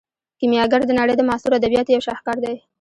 [0.39, 2.55] کیمیاګر د نړۍ د معاصرو ادبیاتو یو شاهکار دی.